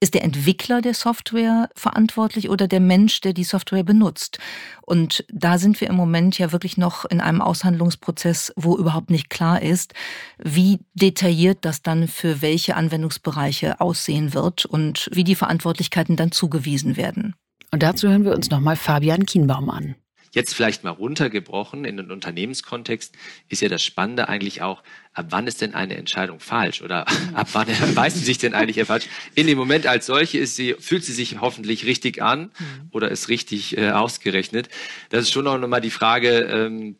[0.00, 4.38] Ist der Entwickler der Software verantwortlich oder der Mensch, der die Software benutzt?
[4.80, 9.28] Und da sind wir im Moment ja wirklich noch in einem Aushandlungsprozess, wo überhaupt nicht
[9.28, 9.92] klar ist,
[10.38, 16.96] wie detailliert das dann für welche Anwendungsbereiche aussehen wird und wie die Verantwortlichkeiten dann zugewiesen
[16.96, 17.34] werden.
[17.72, 19.96] Und dazu hören wir uns nochmal Fabian Kienbaum an.
[20.32, 23.14] Jetzt vielleicht mal runtergebrochen in den Unternehmenskontext
[23.48, 24.82] ist ja das Spannende eigentlich auch,
[25.14, 28.86] ab wann ist denn eine Entscheidung falsch oder ab wann weiß sie sich denn eigentlich
[28.86, 29.06] falsch?
[29.34, 32.88] In dem Moment als solche ist sie, fühlt sie sich hoffentlich richtig an mhm.
[32.92, 34.68] oder ist richtig äh, ausgerechnet.
[35.08, 36.96] Das ist schon auch nochmal die Frage, ähm,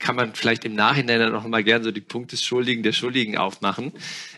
[0.00, 2.92] kann man vielleicht im Nachhinein dann noch mal gern so die Punkt des Schuldigen, der
[2.92, 3.92] Schuldigen aufmachen.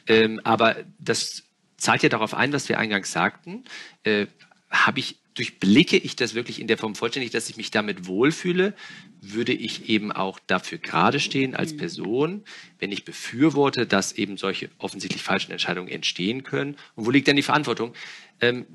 [0.07, 1.45] Ähm, aber das
[1.79, 3.65] zahlt ja darauf ein, was wir eingangs sagten.
[4.03, 4.27] Äh,
[4.71, 8.75] habe ich, durchblicke ich das wirklich in der Form vollständig, dass ich mich damit wohlfühle,
[9.21, 11.77] würde ich eben auch dafür gerade stehen als mhm.
[11.79, 12.45] Person,
[12.79, 16.77] wenn ich befürworte, dass eben solche offensichtlich falschen Entscheidungen entstehen können.
[16.97, 17.95] Und wo liegt dann die Verantwortung?
[18.41, 18.67] Ähm,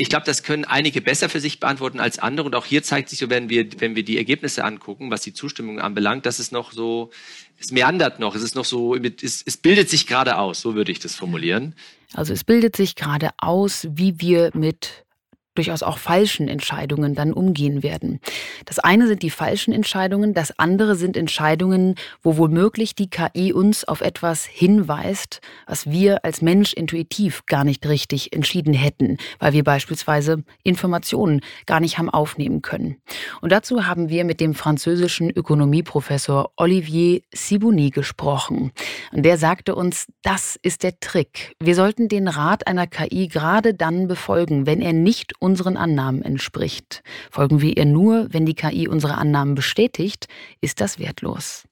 [0.00, 2.46] ich glaube, das können einige besser für sich beantworten als andere.
[2.46, 5.34] Und auch hier zeigt sich so, wenn wir, wenn wir die Ergebnisse angucken, was die
[5.34, 7.10] Zustimmung anbelangt, dass es noch so,
[7.58, 10.90] es meandert noch, es ist noch so, es, es bildet sich gerade aus, so würde
[10.90, 11.74] ich das formulieren.
[12.14, 15.04] Also es bildet sich gerade aus, wie wir mit
[15.54, 18.20] durchaus auch falschen Entscheidungen dann umgehen werden.
[18.64, 23.84] Das eine sind die falschen Entscheidungen, das andere sind Entscheidungen, wo womöglich die KI uns
[23.84, 29.64] auf etwas hinweist, was wir als Mensch intuitiv gar nicht richtig entschieden hätten, weil wir
[29.64, 32.96] beispielsweise Informationen gar nicht haben aufnehmen können.
[33.40, 38.72] Und dazu haben wir mit dem französischen Ökonomieprofessor Olivier Sibony gesprochen.
[39.12, 41.54] Und der sagte uns, das ist der Trick.
[41.60, 47.02] Wir sollten den Rat einer KI gerade dann befolgen, wenn er nicht unseren Annahmen entspricht.
[47.30, 50.28] Folgen wir ihr nur, wenn die KI unsere Annahmen bestätigt,
[50.60, 51.64] ist das wertlos.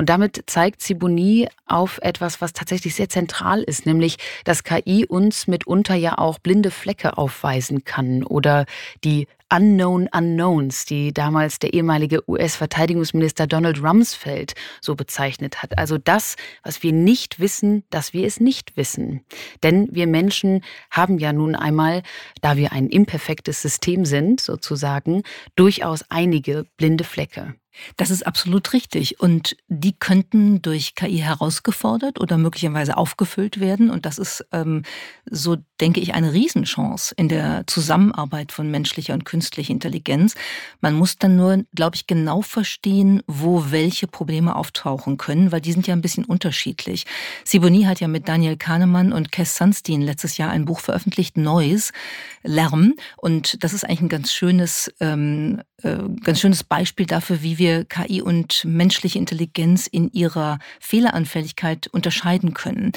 [0.00, 5.46] Und damit zeigt Siboni auf etwas, was tatsächlich sehr zentral ist, nämlich, dass KI uns
[5.46, 8.64] mitunter ja auch blinde Flecke aufweisen kann oder
[9.04, 15.76] die Unknown Unknowns, die damals der ehemalige US-Verteidigungsminister Donald Rumsfeld so bezeichnet hat.
[15.76, 19.20] Also das, was wir nicht wissen, dass wir es nicht wissen.
[19.62, 22.04] Denn wir Menschen haben ja nun einmal,
[22.40, 25.24] da wir ein imperfektes System sind, sozusagen,
[25.56, 27.54] durchaus einige blinde Flecke.
[27.96, 29.20] Das ist absolut richtig.
[29.20, 33.90] Und die könnten durch KI herausgefordert oder möglicherweise aufgefüllt werden.
[33.90, 34.82] Und das ist, ähm,
[35.30, 40.34] so denke ich, eine Riesenchance in der Zusammenarbeit von menschlicher und künstlicher Intelligenz.
[40.80, 45.72] Man muss dann nur, glaube ich, genau verstehen, wo welche Probleme auftauchen können, weil die
[45.72, 47.06] sind ja ein bisschen unterschiedlich.
[47.44, 51.92] Siboni hat ja mit Daniel Kahnemann und Cass Sunstein letztes Jahr ein Buch veröffentlicht, Neues,
[52.42, 52.94] Lärm.
[53.16, 55.62] Und das ist eigentlich ein ganz schönes, ähm, äh,
[56.22, 62.92] ganz schönes Beispiel dafür, wie wir KI und menschliche Intelligenz in ihrer Fehleranfälligkeit unterscheiden können.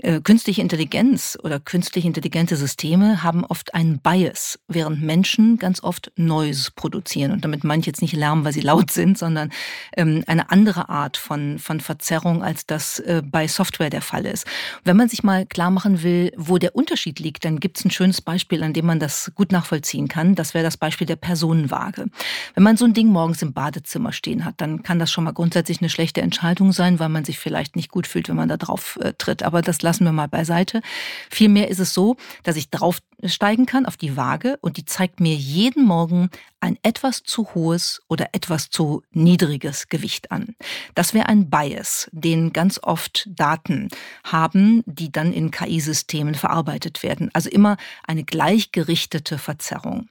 [0.00, 6.12] Äh, künstliche Intelligenz oder künstlich intelligente Systeme haben oft einen Bias, während Menschen ganz oft
[6.14, 7.32] Noise produzieren.
[7.32, 9.50] Und damit meine ich jetzt nicht Lärm, weil sie laut sind, sondern
[9.96, 14.46] ähm, eine andere Art von, von Verzerrung, als das äh, bei Software der Fall ist.
[14.84, 17.90] Wenn man sich mal klar machen will, wo der Unterschied liegt, dann gibt es ein
[17.90, 20.36] schönes Beispiel, an dem man das gut nachvollziehen kann.
[20.36, 22.06] Das wäre das Beispiel der Personenwaage.
[22.54, 25.32] Wenn man so ein Ding morgens im Badezimmer stehen hat, dann kann das schon mal
[25.32, 28.56] grundsätzlich eine schlechte Entscheidung sein, weil man sich vielleicht nicht gut fühlt, wenn man da
[28.56, 29.42] drauf äh, tritt.
[29.42, 30.82] Aber das lassen wir mal beiseite.
[31.30, 35.34] Vielmehr ist es so, dass ich draufsteigen kann auf die Waage und die zeigt mir
[35.34, 36.28] jeden Morgen
[36.60, 40.56] ein etwas zu hohes oder etwas zu niedriges Gewicht an.
[40.94, 43.88] Das wäre ein Bias, den ganz oft Daten
[44.24, 47.30] haben, die dann in KI-Systemen verarbeitet werden.
[47.32, 50.10] Also immer eine gleichgerichtete Verzerrung.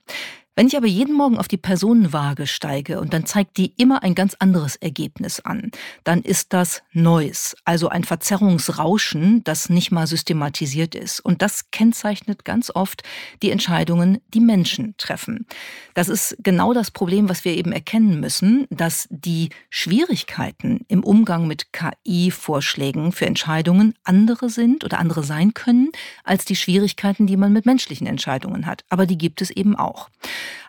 [0.58, 4.16] Wenn ich aber jeden Morgen auf die Personenwaage steige und dann zeigt die immer ein
[4.16, 5.70] ganz anderes Ergebnis an,
[6.04, 11.20] dann ist das Neues, also ein Verzerrungsrauschen, das nicht mal systematisiert ist.
[11.20, 13.04] Und das kennzeichnet ganz oft
[13.44, 15.46] die Entscheidungen, die Menschen treffen.
[15.94, 21.46] Das ist genau das Problem, was wir eben erkennen müssen, dass die Schwierigkeiten im Umgang
[21.46, 25.92] mit KI-Vorschlägen für Entscheidungen andere sind oder andere sein können
[26.24, 28.86] als die Schwierigkeiten, die man mit menschlichen Entscheidungen hat.
[28.90, 30.10] Aber die gibt es eben auch.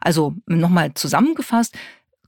[0.01, 1.77] Also nochmal zusammengefasst,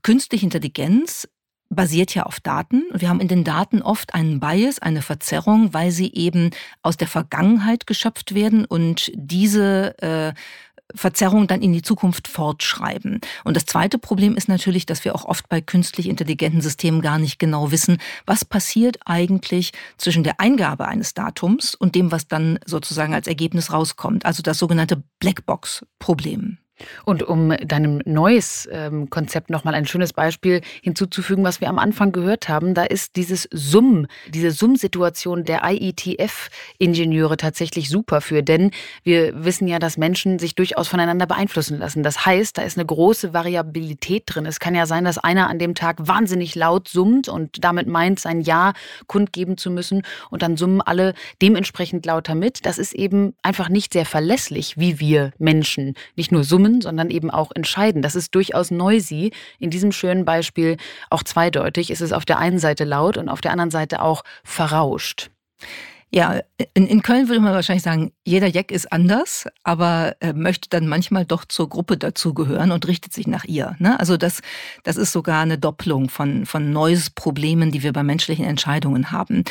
[0.03, 1.27] künstliche Intelligenz
[1.69, 2.83] basiert ja auf Daten.
[2.93, 7.07] Wir haben in den Daten oft einen Bias, eine Verzerrung, weil sie eben aus der
[7.07, 10.33] Vergangenheit geschöpft werden und diese äh,
[10.93, 13.21] Verzerrung dann in die Zukunft fortschreiben.
[13.45, 17.17] Und das zweite Problem ist natürlich, dass wir auch oft bei künstlich intelligenten Systemen gar
[17.17, 22.59] nicht genau wissen, was passiert eigentlich zwischen der Eingabe eines Datums und dem, was dann
[22.65, 24.25] sozusagen als Ergebnis rauskommt.
[24.25, 26.57] Also das sogenannte Blackbox-Problem.
[27.05, 32.11] Und um deinem neues ähm, Konzept nochmal ein schönes Beispiel hinzuzufügen, was wir am Anfang
[32.11, 38.71] gehört haben, da ist dieses Summ, diese Summ-Situation der IETF-Ingenieure tatsächlich super für, denn
[39.03, 42.03] wir wissen ja, dass Menschen sich durchaus voneinander beeinflussen lassen.
[42.03, 44.45] Das heißt, da ist eine große Variabilität drin.
[44.45, 48.19] Es kann ja sein, dass einer an dem Tag wahnsinnig laut summt und damit meint,
[48.19, 48.73] sein Ja
[49.07, 52.65] kundgeben zu müssen und dann summen alle dementsprechend lauter mit.
[52.65, 57.09] Das ist eben einfach nicht sehr verlässlich, wie wir Menschen nicht nur summen, bestimmen, sondern
[57.09, 58.01] eben auch entscheiden.
[58.01, 59.31] Das ist durchaus noisy.
[59.59, 60.77] In diesem schönen Beispiel
[61.09, 61.91] auch zweideutig.
[61.91, 65.29] Es ist auf der einen Seite laut und auf der anderen Seite auch verrauscht.
[66.13, 66.41] Ja,
[66.73, 70.87] in, in, Köln würde man wahrscheinlich sagen, jeder Jack ist anders, aber äh, möchte dann
[70.87, 73.77] manchmal doch zur Gruppe dazugehören und richtet sich nach ihr.
[73.79, 73.97] Ne?
[73.97, 74.41] Also das,
[74.83, 79.45] das ist sogar eine Doppelung von, von Noise-Problemen, die wir bei menschlichen Entscheidungen haben.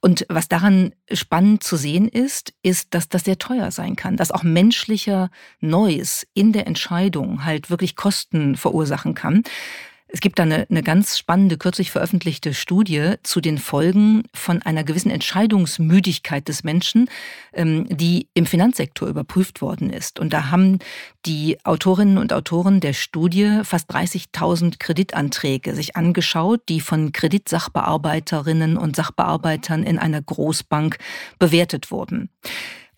[0.00, 4.30] Und was daran spannend zu sehen ist, ist, dass das sehr teuer sein kann, dass
[4.30, 9.42] auch menschlicher Noise in der Entscheidung halt wirklich Kosten verursachen kann.
[10.14, 14.84] Es gibt da eine, eine ganz spannende, kürzlich veröffentlichte Studie zu den Folgen von einer
[14.84, 17.10] gewissen Entscheidungsmüdigkeit des Menschen,
[17.52, 20.20] ähm, die im Finanzsektor überprüft worden ist.
[20.20, 20.78] Und da haben
[21.26, 28.94] die Autorinnen und Autoren der Studie fast 30.000 Kreditanträge sich angeschaut, die von Kreditsachbearbeiterinnen und
[28.94, 30.96] Sachbearbeitern in einer Großbank
[31.40, 32.30] bewertet wurden.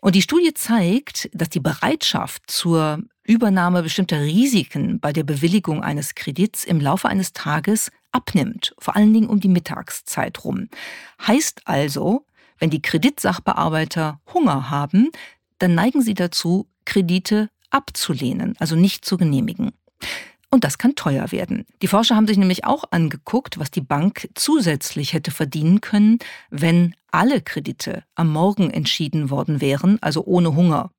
[0.03, 6.15] Und die Studie zeigt, dass die Bereitschaft zur Übernahme bestimmter Risiken bei der Bewilligung eines
[6.15, 10.69] Kredits im Laufe eines Tages abnimmt, vor allen Dingen um die Mittagszeit rum.
[11.27, 12.25] Heißt also,
[12.59, 15.11] wenn die Kreditsachbearbeiter Hunger haben,
[15.59, 19.73] dann neigen sie dazu, Kredite abzulehnen, also nicht zu genehmigen.
[20.51, 21.67] Und das kann teuer werden.
[21.83, 26.19] Die Forscher haben sich nämlich auch angeguckt, was die Bank zusätzlich hätte verdienen können,
[26.51, 30.91] wenn alle Kredite am Morgen entschieden worden wären, also ohne Hunger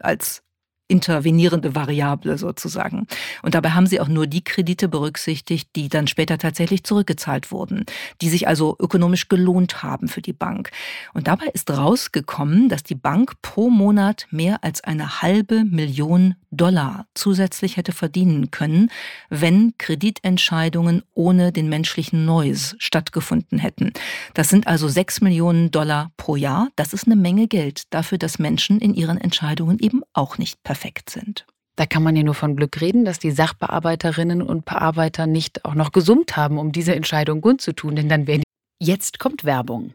[0.00, 0.42] als
[0.88, 3.06] intervenierende Variable sozusagen.
[3.42, 7.84] Und dabei haben sie auch nur die Kredite berücksichtigt, die dann später tatsächlich zurückgezahlt wurden,
[8.20, 10.70] die sich also ökonomisch gelohnt haben für die Bank.
[11.12, 17.06] Und dabei ist rausgekommen, dass die Bank pro Monat mehr als eine halbe Million Dollar
[17.14, 18.90] zusätzlich hätte verdienen können,
[19.28, 23.92] wenn Kreditentscheidungen ohne den menschlichen Noise stattgefunden hätten.
[24.32, 26.68] Das sind also sechs Millionen Dollar pro Jahr.
[26.76, 30.75] Das ist eine Menge Geld dafür, dass Menschen in ihren Entscheidungen eben auch nicht perfekt
[30.76, 31.46] perfekt sind.
[31.76, 35.74] Da kann man ja nur von Glück reden, dass die Sachbearbeiterinnen und Bearbeiter nicht auch
[35.74, 37.40] noch gesummt haben, um diese Entscheidung
[37.72, 38.42] tun, denn dann wäre
[38.78, 39.94] Jetzt kommt Werbung.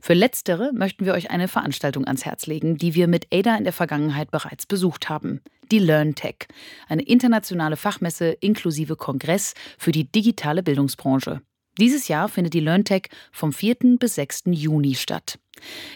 [0.00, 3.64] Für letztere möchten wir euch eine Veranstaltung ans Herz legen, die wir mit ADA in
[3.64, 5.40] der Vergangenheit bereits besucht haben.
[5.70, 6.46] Die LearnTech,
[6.88, 11.40] eine internationale Fachmesse inklusive Kongress für die digitale Bildungsbranche.
[11.78, 13.98] Dieses Jahr findet die LearnTech vom 4.
[13.98, 14.44] bis 6.
[14.46, 15.38] Juni statt.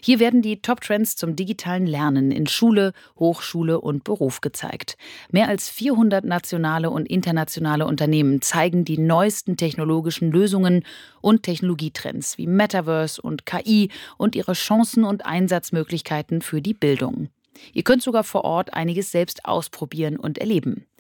[0.02, 4.96] Hier werden die Top-Trends zum digitalen Lernen in Schule, Hochschule und Beruf gezeigt.
[5.30, 10.84] Mehr als 400 nationale und internationale Unternehmen zeigen die neuesten technologischen Lösungen
[11.22, 17.28] und Technologietrends wie Metaverse und KI und ihre Chancen und Einsatzmöglichkeiten für die Bildung.
[17.72, 20.86] Ihr könnt sogar vor Ort einiges selbst ausprobieren und erleben.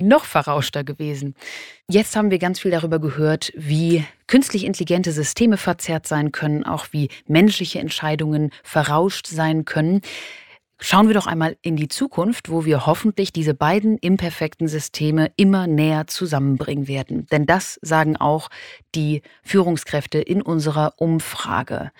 [0.00, 1.34] noch verrauschter gewesen.
[1.88, 6.88] Jetzt haben wir ganz viel darüber gehört, wie künstlich intelligente Systeme verzerrt sein können, auch
[6.90, 10.00] wie menschliche Entscheidungen verrauscht sein können.
[10.78, 15.66] Schauen wir doch einmal in die Zukunft, wo wir hoffentlich diese beiden imperfekten Systeme immer
[15.66, 17.26] näher zusammenbringen werden.
[17.32, 18.50] Denn das sagen auch
[18.94, 21.92] die Führungskräfte in unserer Umfrage.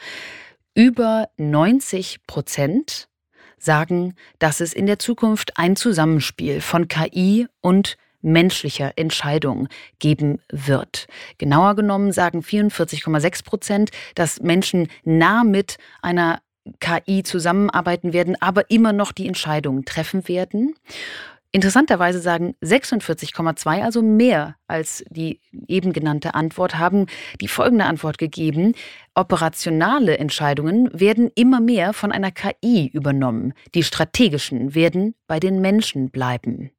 [0.75, 3.09] Über 90 Prozent
[3.59, 11.07] sagen, dass es in der Zukunft ein Zusammenspiel von KI und menschlicher Entscheidung geben wird.
[11.39, 16.41] Genauer genommen sagen 44,6 Prozent, dass Menschen nah mit einer
[16.81, 20.75] KI zusammenarbeiten werden, aber immer noch die Entscheidungen treffen werden.
[21.53, 27.07] Interessanterweise sagen 46,2, also mehr als die eben genannte Antwort, haben
[27.41, 28.75] die folgende Antwort gegeben.
[29.15, 33.55] Operationale Entscheidungen werden immer mehr von einer KI übernommen.
[33.75, 36.73] Die strategischen werden bei den Menschen bleiben.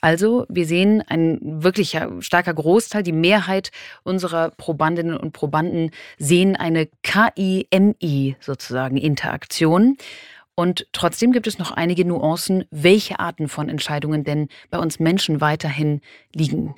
[0.00, 3.70] Also, wir sehen ein wirklich starker Großteil, die Mehrheit
[4.04, 9.96] unserer Probandinnen und Probanden sehen eine KI-MI sozusagen Interaktion.
[10.58, 15.40] Und trotzdem gibt es noch einige Nuancen, welche Arten von Entscheidungen denn bei uns Menschen
[15.40, 16.00] weiterhin
[16.34, 16.74] liegen.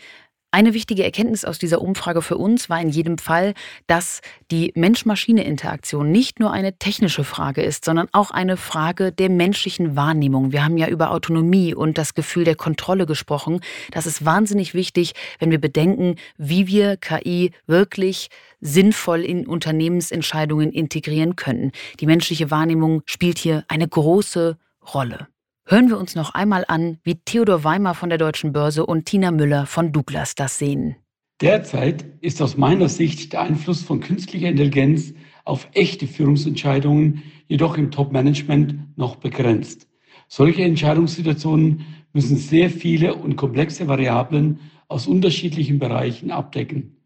[0.53, 3.55] Eine wichtige Erkenntnis aus dieser Umfrage für uns war in jedem Fall,
[3.87, 4.21] dass
[4.51, 10.51] die Mensch-Maschine-Interaktion nicht nur eine technische Frage ist, sondern auch eine Frage der menschlichen Wahrnehmung.
[10.51, 13.61] Wir haben ja über Autonomie und das Gefühl der Kontrolle gesprochen.
[13.93, 18.29] Das ist wahnsinnig wichtig, wenn wir bedenken, wie wir KI wirklich
[18.61, 21.71] sinnvoll in Unternehmensentscheidungen integrieren können.
[22.01, 24.59] Die menschliche Wahrnehmung spielt hier eine große
[24.93, 25.29] Rolle.
[25.67, 29.31] Hören wir uns noch einmal an, wie Theodor Weimer von der Deutschen Börse und Tina
[29.31, 30.97] Müller von Douglas das sehen.
[31.41, 37.91] Derzeit ist aus meiner Sicht der Einfluss von künstlicher Intelligenz auf echte Führungsentscheidungen jedoch im
[37.91, 39.89] Top-Management noch begrenzt.
[40.29, 46.97] Solche Entscheidungssituationen müssen sehr viele und komplexe Variablen aus unterschiedlichen Bereichen abdecken.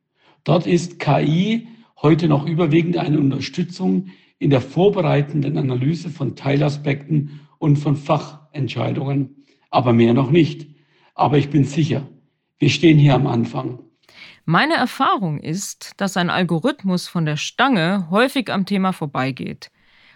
[0.42, 1.68] Dort ist KI
[2.02, 9.92] heute noch überwiegend eine Unterstützung in der vorbereitenden Analyse von Teilaspekten und von Fachentscheidungen, aber
[9.92, 10.68] mehr noch nicht.
[11.14, 12.07] Aber ich bin sicher,
[12.59, 13.80] wir stehen hier am Anfang.
[14.44, 19.70] Meine Erfahrung ist, dass ein Algorithmus von der Stange häufig am Thema vorbeigeht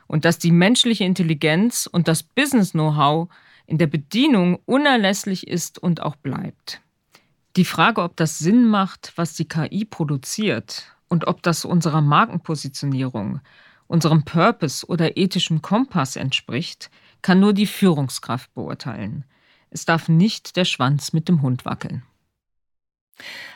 [0.07, 3.28] und dass die menschliche Intelligenz und das Business-Know-how
[3.66, 6.80] in der Bedienung unerlässlich ist und auch bleibt.
[7.57, 13.41] Die Frage, ob das Sinn macht, was die KI produziert und ob das unserer Markenpositionierung,
[13.86, 16.91] unserem Purpose oder ethischem Kompass entspricht,
[17.23, 19.25] kann nur die Führungskraft beurteilen.
[19.71, 22.03] Es darf nicht der Schwanz mit dem Hund wackeln.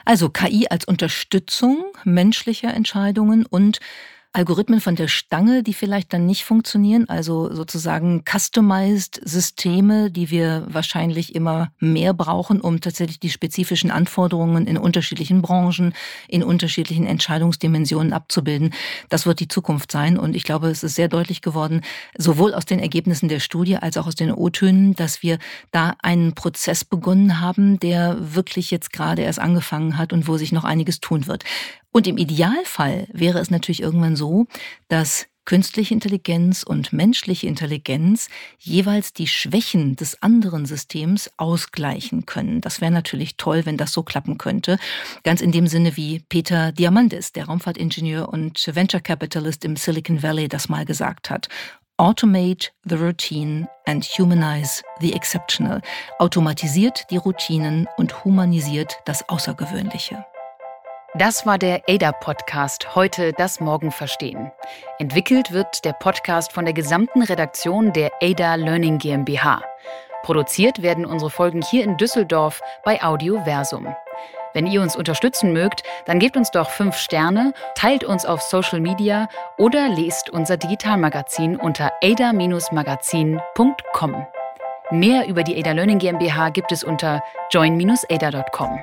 [0.05, 3.81] Also KI als Unterstützung menschlicher Entscheidungen und
[4.35, 10.67] Algorithmen von der Stange, die vielleicht dann nicht funktionieren, also sozusagen customized Systeme, die wir
[10.69, 15.93] wahrscheinlich immer mehr brauchen, um tatsächlich die spezifischen Anforderungen in unterschiedlichen Branchen,
[16.29, 18.73] in unterschiedlichen Entscheidungsdimensionen abzubilden.
[19.11, 21.83] Das wird die Zukunft sein und ich glaube, es ist sehr deutlich geworden,
[22.17, 25.39] sowohl aus den Ergebnissen der Studie als auch aus den O-Tönen, dass wir
[25.73, 30.53] da einen Prozess begonnen haben, der wirklich jetzt gerade erst angefangen hat und wo sich
[30.53, 31.45] noch einiges tun wird.
[31.93, 34.47] Und im Idealfall wäre es natürlich irgendwann so,
[34.89, 38.29] dass künstliche Intelligenz und menschliche Intelligenz
[38.59, 42.61] jeweils die Schwächen des anderen Systems ausgleichen können.
[42.61, 44.79] Das wäre natürlich toll, wenn das so klappen könnte.
[45.25, 50.49] Ganz in dem Sinne, wie Peter Diamandis, der Raumfahrtingenieur und Venture Capitalist im Silicon Valley,
[50.49, 51.49] das mal gesagt hat.
[51.99, 55.83] Automate the routine and humanize the exceptional.
[56.19, 60.25] Automatisiert die Routinen und humanisiert das Außergewöhnliche.
[61.15, 64.51] Das war der ADA-Podcast Heute das Morgen verstehen.
[64.99, 69.61] Entwickelt wird der Podcast von der gesamten Redaktion der ADA Learning GmbH.
[70.23, 73.95] Produziert werden unsere Folgen hier in Düsseldorf bei Audioversum.
[74.55, 78.81] Wenn ihr uns unterstützen mögt, dann gebt uns doch fünf Sterne, teilt uns auf Social
[78.81, 84.27] Media oder lest unser Digitalmagazin unter ada-magazin.com.
[84.91, 88.83] Mehr über die ADA Learning GmbH gibt es unter join-ada.com.